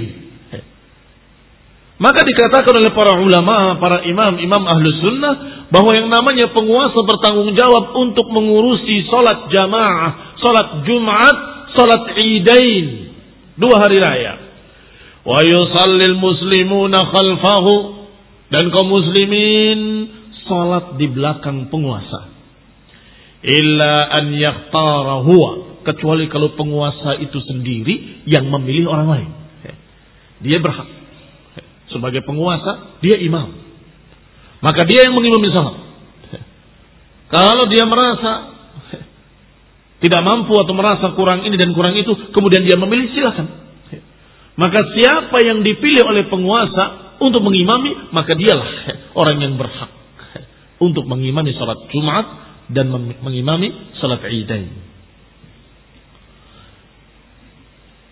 [1.99, 7.51] Maka dikatakan oleh para ulama, para imam, imam ahlus sunnah, bahwa yang namanya penguasa bertanggung
[7.59, 11.35] jawab untuk mengurusi sholat jamaah, sholat jumat,
[11.75, 13.11] sholat idain,
[13.59, 14.33] dua hari raya.
[15.27, 17.98] Wa yusallil muslimuna khalfahu
[18.49, 19.79] dan kaum muslimin
[20.49, 22.33] salat di belakang penguasa.
[23.45, 25.81] Illa an yaktara huwa.
[25.85, 29.29] Kecuali kalau penguasa itu sendiri yang memilih orang lain.
[30.43, 30.89] Dia berhak.
[31.89, 33.49] Sebagai penguasa, dia imam.
[34.59, 35.77] Maka dia yang mengimami salat.
[37.29, 38.31] Kalau dia merasa
[39.99, 43.47] tidak mampu atau merasa kurang ini dan kurang itu, kemudian dia memilih silakan.
[44.59, 48.69] Maka siapa yang dipilih oleh penguasa untuk mengimami, maka dialah
[49.19, 49.91] orang yang berhak
[50.79, 52.25] untuk mengimami salat Jumat
[52.71, 52.87] dan
[53.19, 54.71] mengimami salat Idain.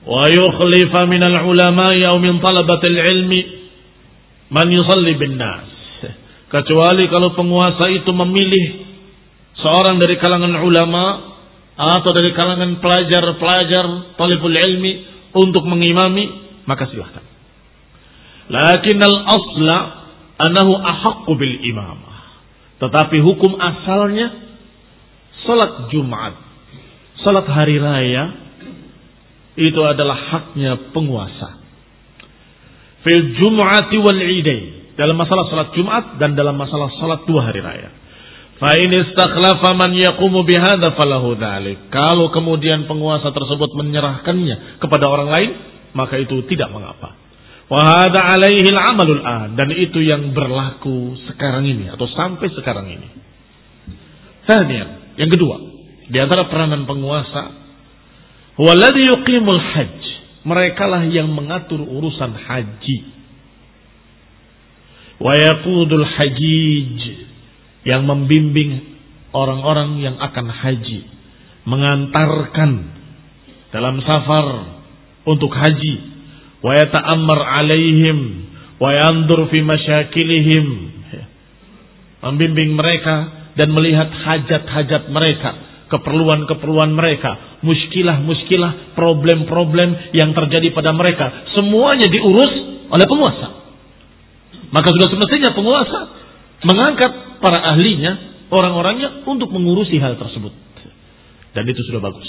[0.07, 3.41] Wa yukhlifa min al-ulama aw min talabatil ilmi
[4.51, 5.67] man yusalli bin nas.
[6.47, 8.87] Kecuali kalau penguasa itu memilih
[9.59, 11.05] seorang dari kalangan ulama
[11.75, 14.93] atau dari kalangan pelajar-pelajar talibul ilmi
[15.35, 16.25] untuk mengimami,
[16.63, 17.36] maka silahkan.
[18.47, 19.77] Lakin al-asla
[20.39, 22.17] anahu ahaqqu bil imamah.
[22.77, 24.31] Tetapi hukum asalnya
[25.43, 26.37] salat Jumat,
[27.25, 28.47] salat hari raya
[29.57, 31.59] itu adalah haknya penguasa.
[33.01, 34.93] Fil Jum'ati wal Idain.
[34.97, 37.89] Dalam masalah salat Jumat dan dalam masalah salat dua hari raya.
[38.57, 41.93] Fa in istakhlafa man yaqumu bihadza falahu dzalik.
[41.93, 45.49] Kalau kemudian penguasa tersebut menyerahkannya kepada orang lain,
[45.93, 47.26] maka itu tidak mengapa.
[47.67, 53.09] Wahada alaihi amalul an dan itu yang berlaku sekarang ini atau sampai sekarang ini.
[55.19, 55.55] Yang kedua,
[56.07, 57.51] di antara peranan penguasa,
[58.55, 59.99] waladhi yuqimul hajj.
[60.47, 62.97] Mereka lah yang mengatur urusan haji.
[65.19, 67.03] Wa yaqudul hajij
[67.83, 68.95] yang membimbing
[69.35, 71.03] orang-orang yang akan haji,
[71.67, 72.71] mengantarkan
[73.75, 74.47] dalam safar
[75.27, 76.16] untuk haji
[76.63, 78.17] wa yata'ammar alaihim
[78.77, 79.49] wa yandur
[82.17, 83.15] membimbing mereka
[83.57, 92.53] dan melihat hajat-hajat mereka keperluan-keperluan mereka, muskilah-muskilah, problem-problem yang terjadi pada mereka, semuanya diurus
[92.91, 93.47] oleh penguasa.
[94.67, 95.99] Maka sudah semestinya penguasa
[96.67, 100.51] mengangkat para ahlinya, orang-orangnya untuk mengurusi hal tersebut.
[101.55, 102.27] Dan itu sudah bagus.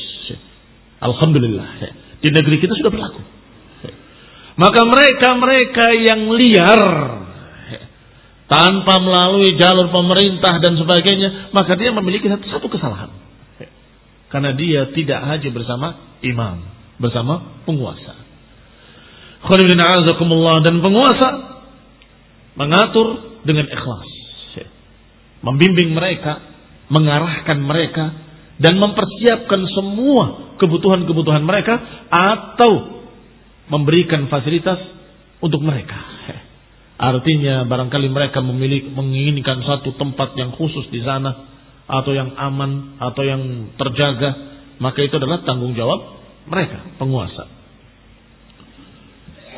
[1.03, 1.83] Alhamdulillah.
[2.23, 3.23] Di negeri kita sudah berlaku.
[4.59, 6.83] Maka mereka-mereka yang liar
[8.51, 13.15] tanpa melalui jalur pemerintah dan sebagainya, maka dia memiliki satu, kesalahan.
[14.29, 16.67] Karena dia tidak haji bersama imam,
[16.99, 18.19] bersama penguasa.
[20.67, 21.29] Dan penguasa
[22.59, 24.09] mengatur dengan ikhlas.
[25.39, 26.43] Membimbing mereka,
[26.91, 28.05] mengarahkan mereka,
[28.59, 31.79] dan mempersiapkan semua kebutuhan-kebutuhan mereka
[32.11, 32.98] atau
[33.69, 34.81] memberikan fasilitas
[35.41, 35.97] untuk mereka.
[36.99, 41.47] Artinya barangkali mereka memiliki menginginkan satu tempat yang khusus di sana
[41.87, 44.35] atau yang aman atau yang terjaga,
[44.83, 46.19] maka itu adalah tanggung jawab
[46.51, 47.47] mereka, penguasa.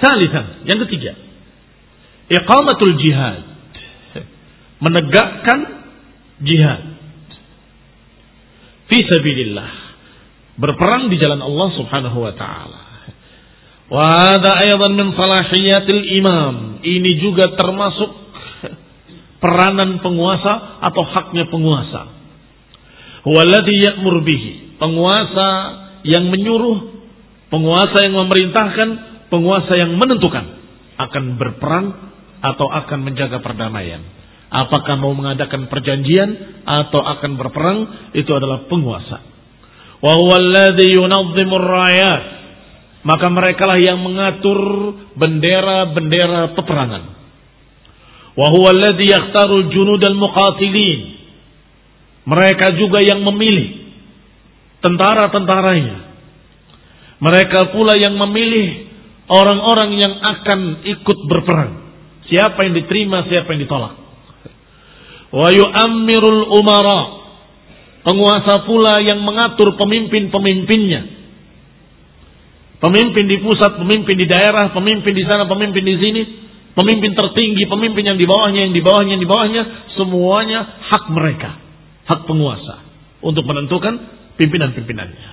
[0.05, 1.17] Salisan, yang ketiga,
[2.29, 3.41] iqamatul jihad.
[4.81, 5.61] Menegakkan
[6.41, 6.83] jihad.
[8.89, 9.71] Fi sabilillah.
[10.57, 12.90] Berperang di jalan Allah Subhanahu wa taala.
[13.91, 16.79] Wa hadha aydan min salahiyatil imam.
[16.81, 18.11] Ini juga termasuk
[19.43, 22.07] peranan penguasa atau haknya penguasa.
[23.27, 24.79] Huwaladhi ya'mur bihi.
[24.79, 25.49] Penguasa
[26.07, 27.03] yang menyuruh,
[27.53, 28.89] penguasa yang memerintahkan,
[29.29, 30.57] penguasa yang menentukan
[30.97, 31.87] akan berperang
[32.41, 34.01] atau akan menjaga perdamaian.
[34.51, 37.79] Apakah mau mengadakan perjanjian atau akan berperang
[38.17, 39.19] itu adalah penguasa.
[40.01, 42.40] Wa huwaladhi yunazzimur rayat
[43.01, 44.61] maka mereka lah yang mengatur
[45.17, 47.05] bendera-bendera peperangan.
[48.37, 51.01] Wa huwa alladhi yakhtaru junud al-muqatilin.
[52.29, 53.97] Mereka juga yang memilih
[54.85, 56.13] tentara-tentaranya.
[57.21, 58.89] Mereka pula yang memilih
[59.29, 61.73] orang-orang yang akan ikut berperang.
[62.29, 63.97] Siapa yang diterima, siapa yang ditolak.
[65.33, 67.01] Wa yu'ammirul umara.
[68.01, 71.20] Penguasa pula yang mengatur pemimpin-pemimpinnya
[72.81, 76.23] Pemimpin di pusat, pemimpin di daerah, pemimpin di sana, pemimpin di sini,
[76.73, 79.63] pemimpin tertinggi, pemimpin yang di bawahnya, yang di bawahnya, yang di bawahnya,
[80.01, 81.61] semuanya hak mereka,
[82.09, 82.81] hak penguasa
[83.21, 84.01] untuk menentukan
[84.41, 85.29] pimpinan-pimpinannya.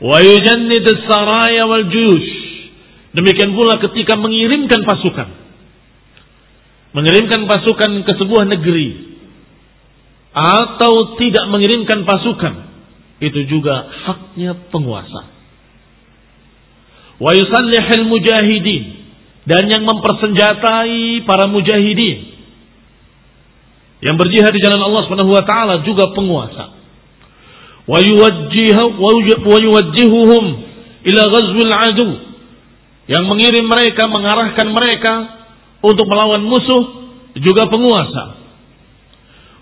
[0.00, 1.84] Wa yujannid saraya wal.
[3.16, 5.28] Demikian pula ketika mengirimkan pasukan.
[6.96, 8.88] Mengirimkan pasukan ke sebuah negeri
[10.36, 12.75] atau tidak mengirimkan pasukan
[13.20, 15.24] itu juga haknya penguasa.
[17.16, 19.08] Wa yusallihil mujahidin
[19.48, 22.36] dan yang mempersenjatai para mujahidin
[24.04, 26.76] yang berjihad di jalan Allah Subhanahu wa taala juga penguasa.
[27.88, 30.44] Wa yuwajjihuhum
[31.06, 32.08] ila ghazwil adu
[33.06, 35.14] yang mengirim mereka mengarahkan mereka
[35.80, 36.84] untuk melawan musuh
[37.40, 38.36] juga penguasa.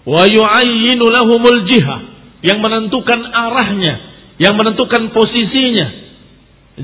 [0.08, 2.13] Wa yu'ayyinu lahumul jihad
[2.44, 3.94] yang menentukan arahnya,
[4.36, 5.86] yang menentukan posisinya,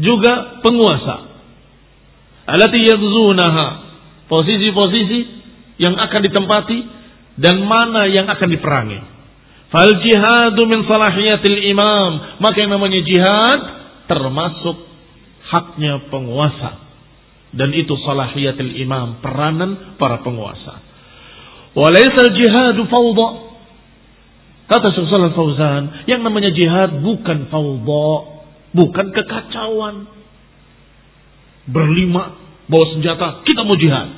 [0.01, 1.16] juga penguasa.
[2.49, 3.68] Alati yadzunaha,
[4.33, 5.20] posisi-posisi
[5.77, 6.79] yang akan ditempati
[7.37, 9.01] dan mana yang akan diperangi.
[9.70, 13.61] Fal jihadu min salahiyatil imam, maka yang namanya jihad
[14.11, 14.83] termasuk
[15.46, 16.88] haknya penguasa.
[17.51, 20.83] Dan itu salahiyatil imam, peranan para penguasa.
[21.75, 23.49] Walaisal jihadu fawda,
[24.70, 28.11] Kata Syekh Fauzan, yang namanya jihad bukan fawda,
[28.70, 30.06] bukan kekacauan.
[31.66, 32.38] Berlima
[32.70, 34.09] bawa senjata, kita mau jihad.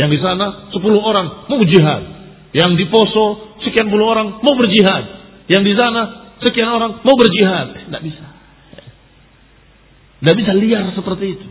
[0.00, 2.16] Yang di sana 10 orang mau jihad.
[2.56, 5.04] Yang di Poso sekian puluh orang mau berjihad.
[5.44, 6.00] Yang di sana
[6.40, 7.84] sekian orang mau berjihad.
[7.84, 8.26] Tidak bisa.
[10.24, 11.48] Tidak bisa liar seperti itu.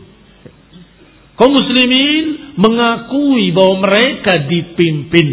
[1.38, 5.28] Kaum muslimin mengakui bahwa mereka dipimpin.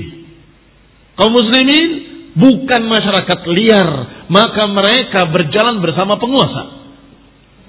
[1.18, 1.90] Kaum muslimin
[2.34, 3.90] bukan masyarakat liar,
[4.30, 6.82] maka mereka berjalan bersama penguasa.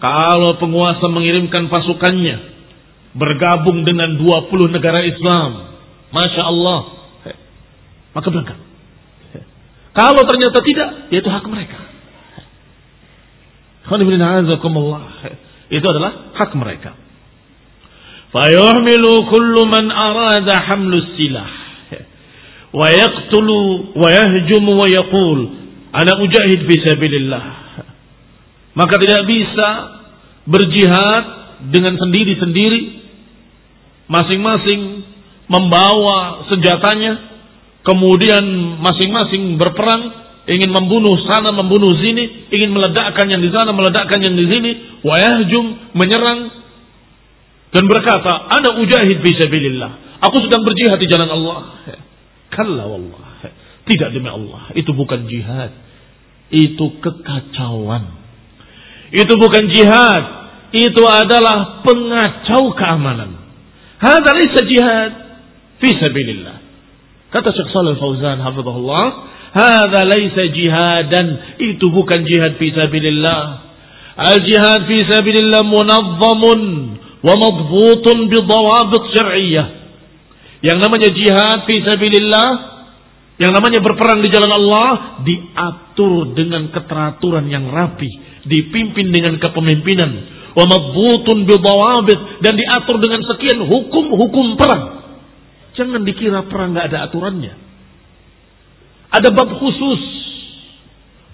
[0.01, 2.53] Kalau penguasa mengirimkan pasukannya
[3.17, 5.79] bergabung dengan 20 negara Islam,
[6.13, 6.81] Masya Allah,
[8.13, 8.59] maka berangkat.
[9.95, 11.79] Kalau ternyata tidak, yaitu hak mereka.
[15.71, 16.99] Itu adalah hak mereka.
[18.35, 21.64] Fayuhmilu kullu man arada hamlus silah
[22.75, 25.39] wa yaqtulu wa yahjumu wa yaqul
[25.95, 27.45] ana ujahid fi sabilillah
[28.75, 29.69] maka tidak bisa
[30.45, 31.25] berjihad
[31.71, 33.07] dengan sendiri-sendiri
[34.11, 35.07] masing-masing
[35.47, 37.35] membawa senjatanya
[37.87, 38.43] kemudian
[38.83, 44.45] masing-masing berperang ingin membunuh sana, membunuh sini, ingin meledakkan yang di sana, meledakkan yang di
[44.53, 44.71] sini,
[45.01, 46.53] wayahjum, menyerang
[47.73, 51.59] dan berkata, "Ana ujahid fi sabilillah." Aku sedang berjihad di jalan Allah.
[52.55, 53.51] Kalla wallah.
[53.85, 55.75] Tidak demi Allah, itu bukan jihad.
[56.49, 58.05] Itu kekacauan.
[59.13, 60.25] Itu bukan jihad,
[60.73, 63.37] itu adalah pengacau keamanan.
[64.01, 65.13] Hadza laysa jihad
[65.83, 66.57] fi sabilillah.
[67.29, 69.05] Kata Syekh Shalal Fauzan hafizahullah,
[69.53, 73.43] hadza laysa jihadan, itu bukan jihad fi sabilillah.
[74.15, 76.61] Al-jihad fi sabilillah munazzamun
[77.21, 79.84] wa madbutun bi dawabit syar'iyyah.
[80.65, 82.51] Yang namanya jihad fi sabilillah,
[83.37, 88.09] yang namanya berperang di jalan Allah diatur dengan keteraturan yang rapi,
[88.49, 90.11] dipimpin dengan kepemimpinan,
[90.57, 91.53] wa madbutun bi
[92.41, 95.05] dan diatur dengan sekian hukum-hukum perang.
[95.77, 97.55] Jangan dikira perang nggak ada aturannya.
[99.13, 100.03] Ada bab khusus.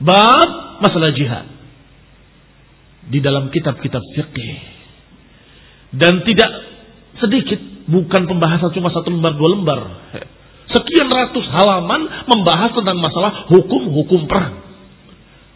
[0.00, 1.46] Bab masalah jihad.
[3.08, 4.52] Di dalam kitab-kitab fikih.
[5.94, 6.50] Dan tidak
[7.20, 7.69] sedikit.
[7.90, 9.80] Bukan pembahasan cuma satu lembar, dua lembar.
[10.70, 14.62] Sekian ratus halaman membahas tentang masalah hukum-hukum perang.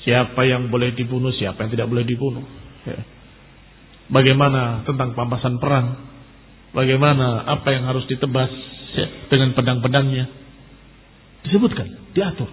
[0.02, 2.42] Siapa yang boleh dibunuh, siapa yang tidak boleh dibunuh.
[4.10, 6.10] Bagaimana tentang pampasan perang?
[6.74, 8.50] Bagaimana apa yang harus ditebas
[9.30, 10.26] dengan pedang-pedangnya?
[11.46, 12.50] Disebutkan, diatur.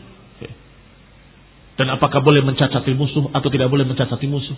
[1.82, 4.54] Dan apakah boleh mencacati musuh atau tidak boleh mencacati musuh?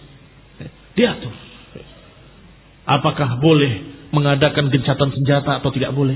[1.00, 1.32] Diatur.
[2.84, 6.16] Apakah boleh mengadakan gencatan senjata atau tidak boleh?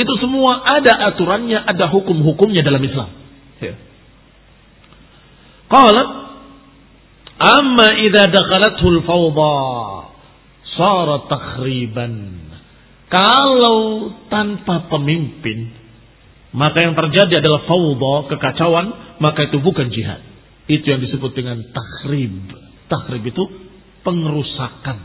[0.00, 3.12] Itu semua ada aturannya, ada hukum-hukumnya dalam Islam.
[5.68, 6.24] Qala
[7.34, 9.54] Amma idza dakhalathul fawda
[10.78, 12.14] sara takhriban.
[13.10, 15.70] Kalau tanpa pemimpin,
[16.54, 20.22] maka yang terjadi adalah fawda, kekacauan, maka itu bukan jihad.
[20.70, 22.54] Itu yang disebut dengan takhrib.
[22.86, 23.42] Takhrib itu
[24.04, 24.98] pengerusakan.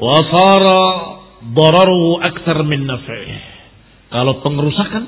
[0.00, 0.82] Wa sara
[1.50, 3.40] dararu akthar min naf'ih.
[4.12, 5.04] Kalau pengerusakan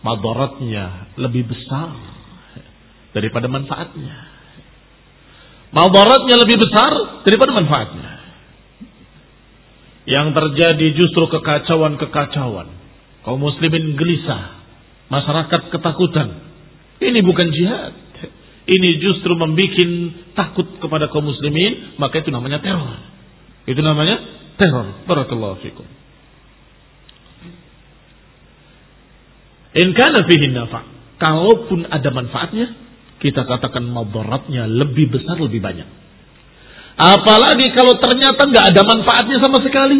[0.00, 1.92] madaratnya lebih besar
[3.12, 4.14] daripada manfaatnya.
[5.70, 8.10] Madaratnya lebih besar daripada manfaatnya.
[10.08, 12.68] Yang terjadi justru kekacauan-kekacauan.
[13.22, 14.58] Kaum muslimin gelisah.
[15.12, 16.28] Masyarakat ketakutan.
[16.98, 17.94] Ini bukan jihad.
[18.68, 19.78] Ini justru membuat
[20.36, 21.96] takut kepada kaum muslimin.
[21.96, 22.98] Maka itu namanya teror.
[23.64, 24.20] Itu namanya
[24.60, 25.06] teror.
[25.08, 25.86] Barakallahu fikum.
[29.70, 30.82] In kana fihi nafa.
[31.20, 32.66] Kalaupun ada manfaatnya,
[33.20, 35.86] kita katakan madaratnya lebih besar, lebih banyak.
[37.00, 39.98] Apalagi kalau ternyata nggak ada manfaatnya sama sekali.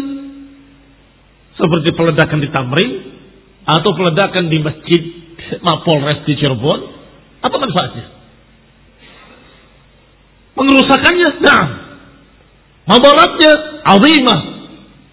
[1.55, 2.91] Seperti peledakan di Tamrin
[3.65, 5.01] atau peledakan di masjid
[5.61, 6.79] Mapolres di Cirebon.
[7.41, 8.05] Apa manfaatnya?
[10.55, 11.63] Mengerusakannya, nah.
[12.89, 13.51] Madaratnya
[13.87, 14.39] azimah.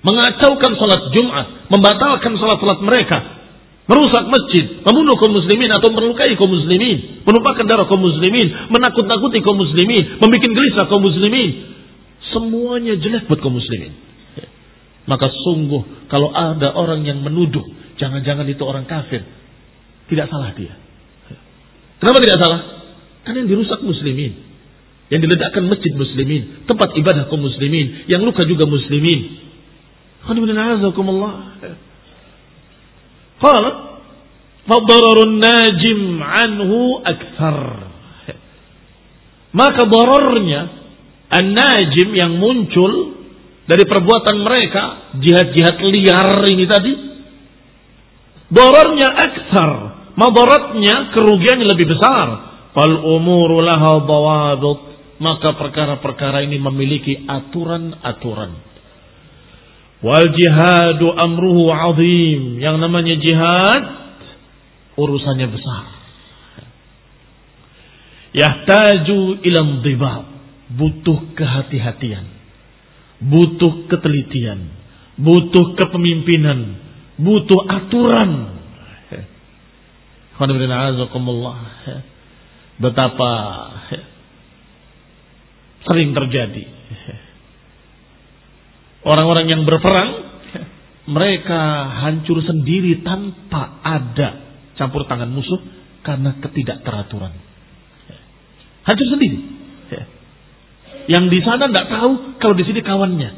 [0.03, 1.47] Mengacaukan sholat Jumat.
[1.69, 3.39] Membatalkan sholat-sholat mereka
[3.89, 9.57] merusak masjid, membunuh kaum muslimin atau melukai kaum muslimin, menumpahkan darah kaum muslimin, menakut-nakuti kaum
[9.57, 11.73] muslimin, membuat gelisah kaum muslimin.
[12.29, 13.97] Semuanya jelek buat kaum muslimin.
[15.09, 17.65] Maka sungguh kalau ada orang yang menuduh,
[17.97, 19.25] jangan-jangan itu orang kafir,
[20.13, 20.77] tidak salah dia.
[21.97, 22.61] Kenapa tidak salah?
[23.25, 24.48] Karena yang dirusak muslimin,
[25.09, 29.49] yang diledakkan masjid muslimin, tempat ibadah kaum muslimin, yang luka juga muslimin.
[35.39, 37.89] Najim anhu akthar.
[39.49, 40.61] Maka dararnya
[41.33, 43.17] an-najim yang muncul
[43.65, 46.93] dari perbuatan mereka, jihad-jihad liar ini tadi,
[48.53, 49.73] dararnya akthar,
[50.21, 52.27] madaratnya kerugiannya lebih besar.
[52.77, 54.88] Fal umuru laha dawabit.
[55.19, 58.53] Maka perkara-perkara ini memiliki aturan-aturan.
[59.99, 62.63] Wal jihadu amruhu azim.
[62.63, 63.83] Yang namanya jihad
[64.95, 65.85] urusannya besar.
[68.31, 70.25] Yahtaju ilam dibab.
[70.69, 72.27] Butuh kehati-hatian.
[73.19, 74.71] Butuh ketelitian.
[75.19, 76.79] Butuh kepemimpinan.
[77.19, 78.55] Butuh aturan.
[82.79, 83.33] Betapa
[85.87, 86.79] sering terjadi
[89.09, 90.27] Orang-orang yang berperang,
[91.09, 91.61] mereka
[92.05, 94.29] hancur sendiri tanpa ada
[94.75, 95.63] campur tangan musuh
[96.03, 97.33] karena ketidakteraturan.
[98.85, 99.39] Hancur sendiri.
[101.09, 103.31] Yang di sana tidak tahu kalau di sini kawannya.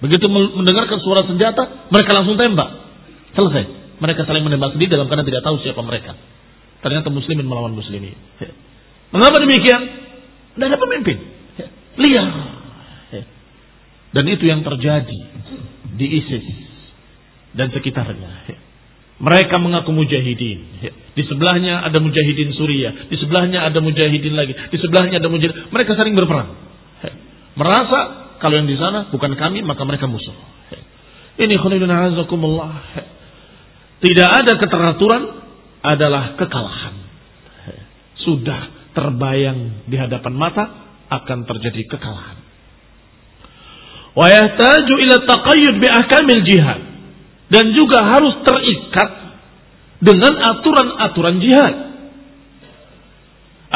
[0.00, 2.70] Begitu mendengarkan suara senjata, mereka langsung tembak.
[3.36, 3.64] Selesai.
[4.00, 6.16] Mereka saling menembak sendiri dalam karena tidak tahu siapa mereka.
[6.80, 8.16] Ternyata muslimin melawan muslimin.
[9.12, 10.05] Mengapa demikian?
[10.56, 11.16] Tidak ada pemimpin.
[12.00, 12.28] Liar.
[14.16, 15.20] Dan itu yang terjadi
[15.92, 16.46] di ISIS
[17.52, 18.48] dan sekitarnya.
[19.20, 20.60] Mereka mengaku mujahidin.
[21.12, 23.08] Di sebelahnya ada mujahidin Suriah.
[23.08, 24.52] Di sebelahnya ada mujahidin lagi.
[24.52, 25.72] Di sebelahnya ada mujahidin.
[25.72, 26.52] Mereka saling berperang.
[27.56, 27.98] Merasa
[28.40, 30.36] kalau yang di sana bukan kami, maka mereka musuh.
[31.36, 32.72] Ini azakumullah.
[34.00, 35.22] Tidak ada keteraturan
[35.80, 36.94] adalah kekalahan.
[38.20, 40.64] Sudah terbayang di hadapan mata
[41.12, 42.40] akan terjadi kekalahan.
[44.16, 45.16] Ila
[45.76, 46.80] bi ahkamil jihad.
[47.46, 49.10] Dan juga harus terikat
[50.00, 51.74] dengan aturan-aturan jihad.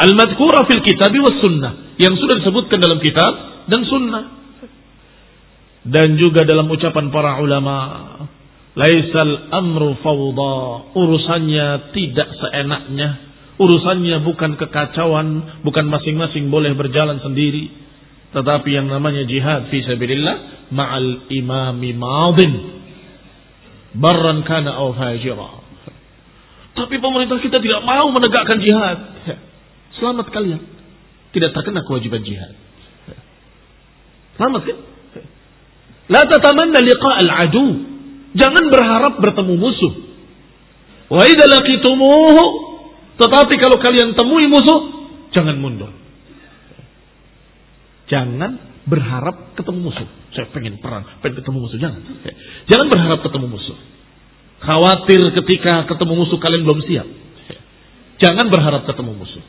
[0.01, 1.95] Al-madhkura fil kitab was sunnah.
[2.01, 3.31] Yang sudah disebutkan dalam kitab
[3.69, 4.41] dan sunnah
[5.81, 7.75] dan juga dalam ucapan para ulama
[8.77, 11.67] laisal amru fawda urusannya
[11.97, 13.30] tidak seenaknya
[13.61, 17.69] urusannya bukan kekacauan bukan masing-masing boleh berjalan sendiri.
[18.31, 22.53] Tetapi yang namanya jihad fi sabilillah ma'al imami madin
[23.93, 25.61] barran kana aw fajira.
[26.71, 28.97] Tapi pemerintah kita tidak mau menegakkan jihad.
[29.99, 30.63] Selamat kalian.
[31.35, 32.55] Tidak terkena kewajiban jihad.
[34.39, 34.77] Selamat kan?
[36.07, 37.67] La tatamanna liqa al-adu.
[38.31, 39.93] Jangan berharap bertemu musuh.
[41.11, 42.70] Wa idza laqitumuhu
[43.21, 44.79] tetapi kalau kalian temui musuh,
[45.29, 45.93] jangan mundur.
[48.09, 48.57] Jangan
[48.89, 50.09] berharap ketemu musuh.
[50.33, 51.77] Saya pengen perang, pengen ketemu musuh.
[51.77, 52.01] Jangan.
[52.67, 53.77] Jangan berharap ketemu musuh.
[54.61, 57.07] Khawatir ketika ketemu musuh kalian belum siap.
[58.21, 59.45] Jangan berharap ketemu musuh.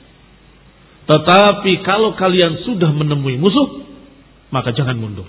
[1.03, 3.85] Tetapi kalau kalian sudah menemui musuh,
[4.55, 5.27] maka jangan mundur.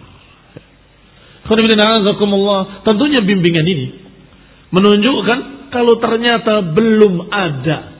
[2.87, 3.87] Tentunya bimbingan ini
[4.71, 5.39] menunjukkan
[5.75, 7.92] kalau ternyata belum ada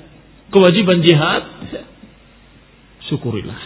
[0.53, 1.43] kewajiban jihad,
[3.09, 3.57] syukurilah.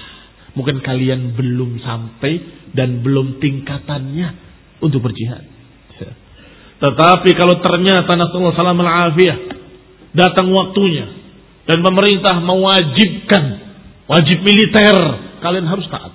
[0.56, 2.42] Mungkin kalian belum sampai
[2.74, 4.28] dan belum tingkatannya
[4.82, 5.46] untuk berjihad.
[6.78, 9.38] Tetapi kalau ternyata Nasallahu salam al-afiyah
[10.14, 11.10] datang waktunya
[11.70, 13.44] dan pemerintah mewajibkan
[14.08, 14.96] wajib militer,
[15.44, 16.14] kalian harus taat.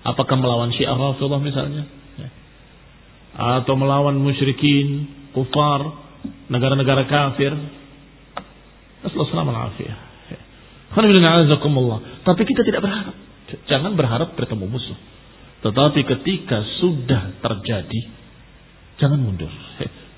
[0.00, 1.84] Apakah melawan Syiah Rafidah misalnya?
[2.16, 2.28] Ya.
[3.60, 6.09] Atau melawan musyrikin, kufar,
[6.50, 7.54] negara-negara kafir.
[9.00, 9.88] Assalamualaikum
[12.26, 13.14] Tapi kita tidak berharap.
[13.70, 14.98] Jangan berharap bertemu musuh.
[15.60, 18.00] Tetapi ketika sudah terjadi,
[18.98, 19.50] jangan mundur.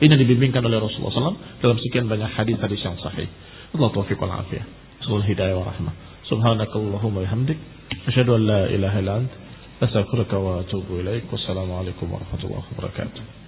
[0.03, 3.31] Ini dibimbingkan oleh Rasulullah SAW dalam sekian banyak hadis-hadis yang sahih.
[3.71, 4.67] Allah taufiq wal afiyah.
[5.07, 5.95] Semoga hidayah wa rahmah.
[6.27, 7.59] Subhanakallahumma bihamdik.
[8.11, 9.33] Asyadu an la ilaha illa ant.
[9.83, 11.31] Astaghfiruka wa atubu ilaik.
[11.31, 13.42] Wassalamualaikum warahmatullahi wabarakatuh.